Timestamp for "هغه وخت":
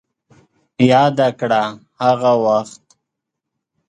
2.03-2.83